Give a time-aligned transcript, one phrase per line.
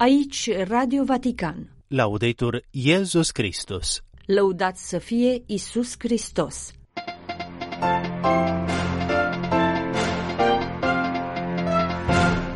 [0.00, 1.70] Aici Radio Vatican.
[1.88, 4.00] Laudetur Iesus Christus.
[4.26, 6.72] Lăudat să fie Isus Hristos.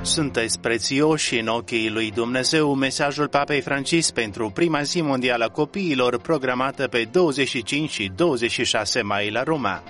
[0.03, 6.21] Sunteți prețioși în ochii lui Dumnezeu mesajul Papei Francis pentru prima zi mondială a copiilor
[6.21, 9.83] programată pe 25 și 26 mai la Roma.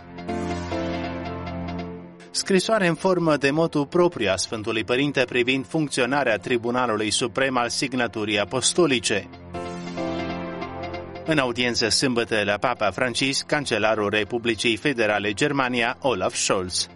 [2.34, 8.38] Scrisoare în formă de motu propriu a Sfântului Părinte privind funcționarea Tribunalului Suprem al Signaturii
[8.38, 9.28] Apostolice.
[11.26, 16.88] În audiență sâmbătă la Papa Francis, cancelarul Republicii Federale Germania, Olaf Scholz.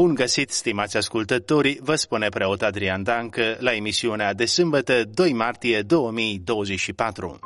[0.00, 5.82] Bun găsit, stimați ascultători, vă spune preot Adrian Dancă la emisiunea de sâmbătă 2 martie
[5.82, 7.38] 2024.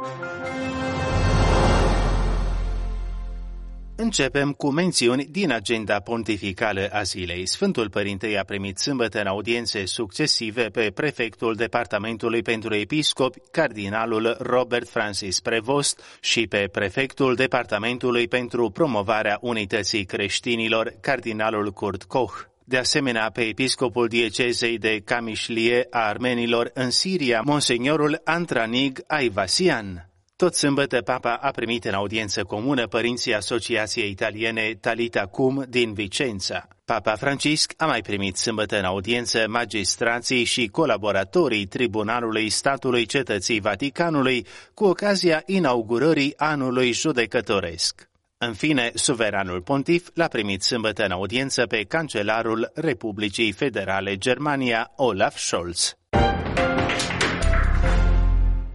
[3.96, 7.46] Începem cu mențiuni din agenda pontificală a zilei.
[7.46, 14.88] Sfântul Părinte i-a primit sâmbătă în audiențe succesive pe prefectul Departamentului pentru Episcopi, cardinalul Robert
[14.88, 22.34] Francis Prevost, și pe prefectul Departamentului pentru Promovarea Unității Creștinilor, cardinalul Kurt Koch.
[22.64, 30.13] De asemenea, pe episcopul diecezei de Camișlie a armenilor în Siria, monsignorul Antranig Aivasian.
[30.36, 36.68] Tot sâmbătă, papa a primit în audiență comună părinții Asociației Italiene Talita Cum din Vicența.
[36.84, 44.46] Papa Francisc a mai primit sâmbătă în audiență magistrații și colaboratorii Tribunalului Statului Cetății Vaticanului
[44.74, 48.08] cu ocazia inaugurării anului judecătoresc.
[48.38, 55.38] În fine, suveranul pontif l-a primit sâmbătă în audiență pe cancelarul Republicii Federale Germania, Olaf
[55.38, 55.96] Scholz.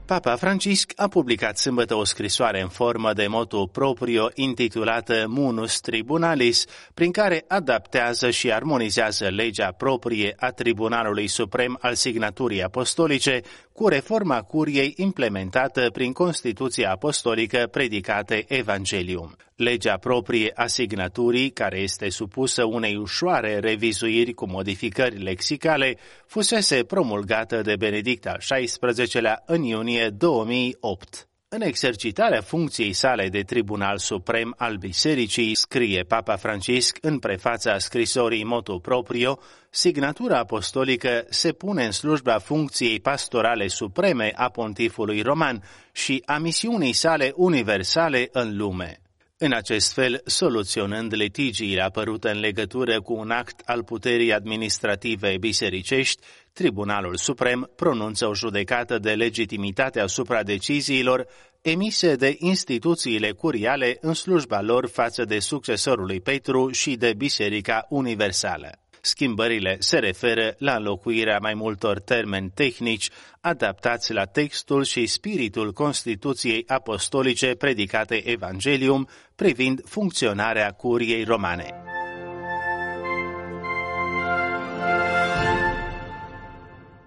[0.09, 6.65] Papa Francisc a publicat sâmbătă o scrisoare în formă de motu proprio intitulată Munus Tribunalis,
[6.93, 13.41] prin care adaptează și armonizează legea proprie a Tribunalului Suprem al Signaturii Apostolice
[13.73, 19.35] cu reforma curiei implementată prin Constituția Apostolică predicate Evangelium.
[19.59, 27.61] Legea proprie a signaturii, care este supusă unei ușoare revizuiri cu modificări lexicale, fusese promulgată
[27.61, 31.27] de Benedict al XVI-lea în iunie 2008.
[31.49, 38.43] În exercitarea funcției sale de tribunal suprem al bisericii, scrie Papa Francisc în prefața scrisorii
[38.43, 39.39] motu proprio,
[39.69, 46.93] signatura apostolică se pune în slujba funcției pastorale supreme a pontifului roman și a misiunii
[46.93, 49.01] sale universale în lume.
[49.41, 56.21] În acest fel, soluționând litigiile apărute în legătură cu un act al puterii administrative bisericești,
[56.53, 61.27] Tribunalul Suprem pronunță o judecată de legitimitate asupra deciziilor
[61.61, 67.85] emise de instituțiile curiale în slujba lor față de succesorul lui Petru și de Biserica
[67.89, 68.88] Universală.
[69.01, 73.09] Schimbările se referă la înlocuirea mai multor termeni tehnici
[73.41, 81.88] adaptați la textul și spiritul Constituției Apostolice predicate Evangelium privind funcționarea curiei romane.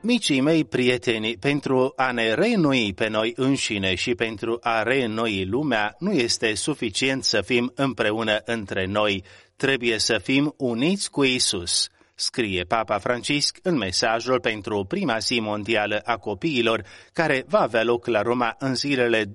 [0.04, 5.94] Micii mei prieteni, pentru a ne reînnoi pe noi înșine și pentru a reînnoi lumea,
[5.98, 9.24] nu este suficient să fim împreună între noi,
[9.56, 11.88] trebuie să fim uniți cu Isus.
[12.14, 18.06] Scrie Papa Francisc în mesajul pentru prima zi mondială a copiilor, care va avea loc
[18.06, 19.30] la Roma în zilele 25-26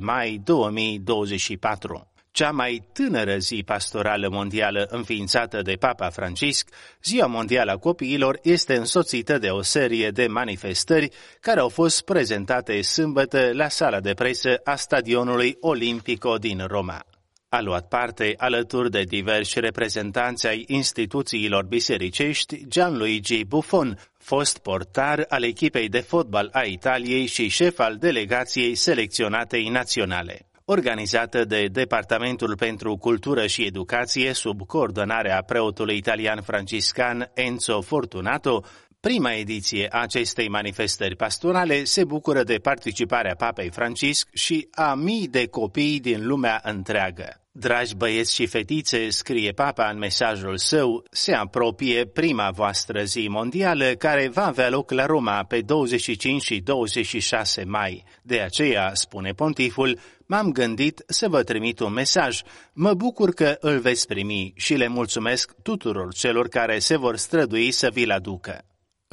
[0.00, 6.68] mai 2024 cea mai tânără zi pastorală mondială înființată de Papa Francisc,
[7.02, 11.10] Ziua Mondială a Copiilor este însoțită de o serie de manifestări
[11.40, 17.04] care au fost prezentate sâmbătă la sala de presă a Stadionului Olimpico din Roma.
[17.48, 25.42] A luat parte alături de diversi reprezentanți ai instituțiilor bisericești Gianluigi Buffon, fost portar al
[25.42, 32.96] echipei de fotbal a Italiei și șef al delegației selecționatei naționale organizată de Departamentul pentru
[32.96, 38.64] Cultură și Educație sub coordonarea preotului italian franciscan Enzo Fortunato,
[39.08, 45.28] Prima ediție a acestei manifestări pastorale se bucură de participarea Papei Francisc și a mii
[45.28, 47.40] de copii din lumea întreagă.
[47.52, 53.84] Dragi băieți și fetițe, scrie Papa în mesajul său, se apropie prima voastră zi mondială
[53.84, 58.04] care va avea loc la Roma pe 25 și 26 mai.
[58.22, 62.40] De aceea, spune pontiful, m-am gândit să vă trimit un mesaj.
[62.72, 67.70] Mă bucur că îl veți primi și le mulțumesc tuturor celor care se vor strădui
[67.70, 68.64] să vi-l aducă.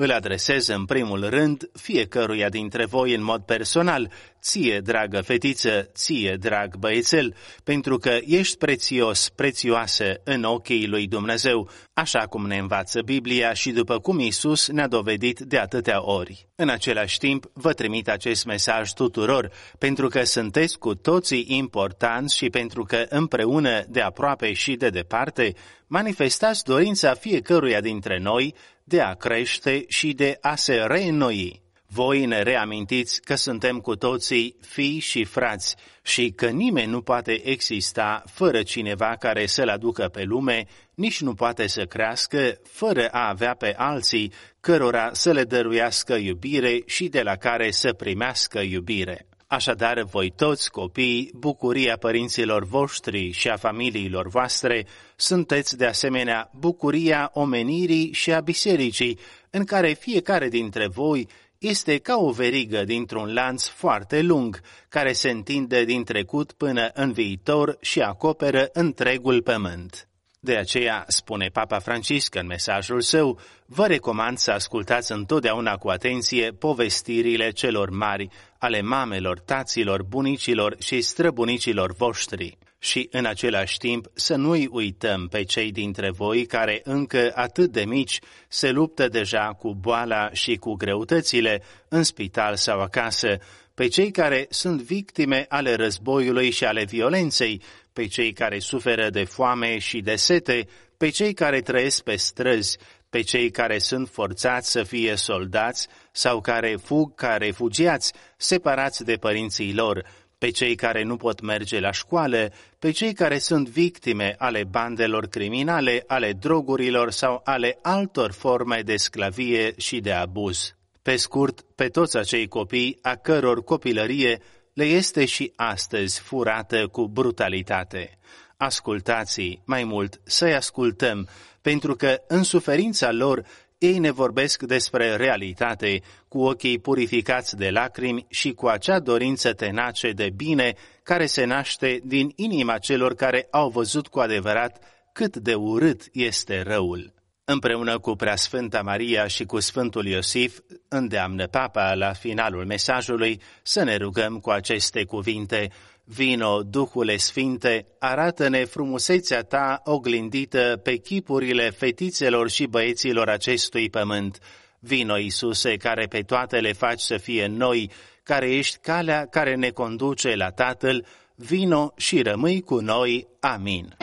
[0.01, 4.11] Îl adresez în primul rând fiecăruia dintre voi în mod personal,
[4.41, 11.69] ție, dragă fetiță, ție, drag băiețel, pentru că ești prețios, prețioasă în ochii lui Dumnezeu,
[11.93, 16.47] așa cum ne învață Biblia și după cum Isus ne-a dovedit de atâtea ori.
[16.55, 22.49] În același timp, vă trimit acest mesaj tuturor, pentru că sunteți cu toții importanți și
[22.49, 25.53] pentru că împreună, de aproape și de departe,
[25.87, 28.55] manifestați dorința fiecăruia dintre noi
[28.89, 31.61] de a crește și de a se reînnoi.
[31.87, 37.47] Voi ne reamintiți că suntem cu toții fii și frați și că nimeni nu poate
[37.47, 40.65] exista fără cineva care să-l aducă pe lume,
[40.95, 46.81] nici nu poate să crească fără a avea pe alții cărora să le dăruiască iubire
[46.85, 49.28] și de la care să primească iubire.
[49.51, 54.85] Așadar, voi toți copii, bucuria părinților voștri și a familiilor voastre,
[55.15, 59.19] sunteți de asemenea bucuria omenirii și a bisericii,
[59.49, 65.29] în care fiecare dintre voi este ca o verigă dintr-un lanț foarte lung, care se
[65.29, 70.08] întinde din trecut până în viitor și acoperă întregul pământ.
[70.41, 76.51] De aceea, spune Papa Francisc în mesajul său, vă recomand să ascultați întotdeauna cu atenție
[76.51, 78.27] povestirile celor mari,
[78.57, 82.57] ale mamelor, taților, bunicilor și străbunicilor voștri.
[82.77, 87.85] Și în același timp să nu-i uităm pe cei dintre voi care încă atât de
[87.85, 93.37] mici se luptă deja cu boala și cu greutățile în spital sau acasă,
[93.73, 97.61] pe cei care sunt victime ale războiului și ale violenței,
[97.99, 100.67] pe cei care suferă de foame și de sete,
[100.97, 102.77] pe cei care trăiesc pe străzi,
[103.09, 109.15] pe cei care sunt forțați să fie soldați sau care fug ca refugiați, separați de
[109.15, 110.05] părinții lor,
[110.37, 115.27] pe cei care nu pot merge la școală, pe cei care sunt victime ale bandelor
[115.27, 120.75] criminale, ale drogurilor sau ale altor forme de sclavie și de abuz.
[121.01, 124.41] Pe scurt, pe toți acei copii a căror copilărie
[124.79, 128.17] le este și astăzi furată cu brutalitate.
[128.57, 131.27] Ascultați, mai mult, să-i ascultăm,
[131.61, 133.45] pentru că în suferința lor
[133.77, 140.11] ei ne vorbesc despre realitate, cu ochii purificați de lacrimi și cu acea dorință tenace
[140.11, 140.73] de bine
[141.03, 144.83] care se naște din inima celor care au văzut cu adevărat
[145.13, 147.18] cât de urât este răul.
[147.51, 153.95] Împreună cu Preasfânta Maria și cu Sfântul Iosif, îndeamnă Papa la finalul mesajului să ne
[153.95, 155.71] rugăm cu aceste cuvinte,
[156.03, 164.39] Vino, Duhule Sfinte, arată-ne frumusețea ta oglindită pe chipurile fetițelor și băieților acestui pământ.
[164.79, 167.91] Vino, Iisuse, care pe toate le faci să fie noi,
[168.23, 171.05] care ești calea care ne conduce la Tatăl,
[171.35, 173.27] vino și rămâi cu noi.
[173.39, 173.95] Amin.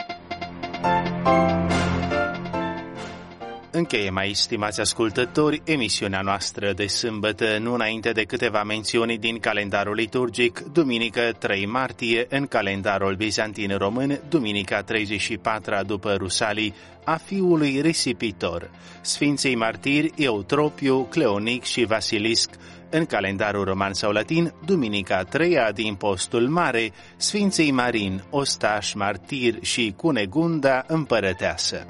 [3.77, 9.93] Încheie mai, stimați ascultători, emisiunea noastră de sâmbătă, nu înainte de câteva mențiuni din calendarul
[9.93, 18.69] liturgic, duminică 3 martie, în calendarul bizantin român, duminica 34 după Rusalii, a fiului risipitor,
[19.01, 22.49] Sfinții martiri Eutropiu, Cleonic și Vasilisc,
[22.89, 29.93] în calendarul roman sau latin, duminica 3 din postul mare, Sfinții Marin, Ostaș, Martir și
[29.97, 31.87] Cunegunda împărăteasă.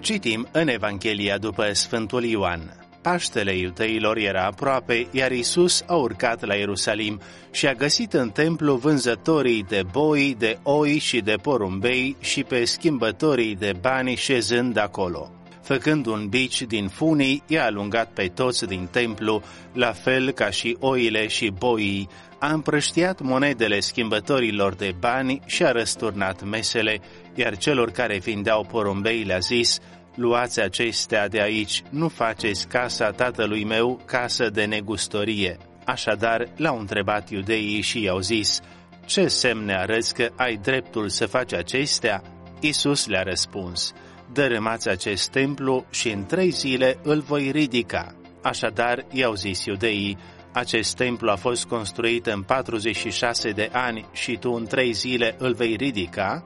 [0.00, 2.88] Citim în Evanghelia după Sfântul Ioan.
[3.02, 7.20] Paștele iudeilor era aproape, iar Isus a urcat la Ierusalim
[7.50, 12.64] și a găsit în templu vânzătorii de boi, de oi și de porumbei și pe
[12.64, 15.30] schimbătorii de bani șezând acolo.
[15.62, 20.76] Făcând un bici din funii, i-a alungat pe toți din templu, la fel ca și
[20.80, 22.08] oile și boii,
[22.38, 27.00] a împrăștiat monedele schimbătorilor de bani și a răsturnat mesele,
[27.34, 29.78] iar celor care vindeau porumbei le-a zis,
[30.20, 35.56] luați acestea de aici, nu faceți casa tatălui meu casă de negustorie.
[35.84, 38.60] Așadar, l-au întrebat iudeii și i-au zis,
[39.06, 42.22] ce semne arăți că ai dreptul să faci acestea?
[42.60, 43.92] Isus le-a răspuns,
[44.32, 48.14] dărâmați acest templu și în trei zile îl voi ridica.
[48.42, 50.18] Așadar, i-au zis iudeii,
[50.52, 55.54] acest templu a fost construit în 46 de ani și tu în trei zile îl
[55.54, 56.44] vei ridica?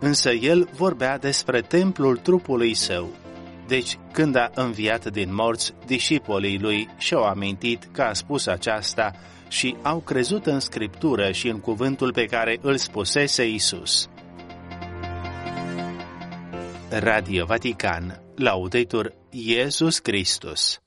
[0.00, 3.08] Însă el vorbea despre templul trupului său.
[3.66, 9.12] Deci, când a înviat din morți, discipolii lui și-au amintit că a spus aceasta
[9.48, 14.08] și au crezut în Scriptură și în cuvântul pe care îl spusese Isus.
[16.90, 20.80] Radio Vatican, Laudetur Iesus Christus